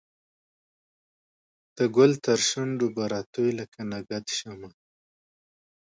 [1.77, 4.69] د ګل ترشو نډو به راتوی لکه نګهت شمه